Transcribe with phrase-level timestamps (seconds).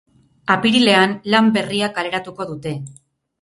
[0.53, 2.75] Apirilean lan berria kaleratuko dute.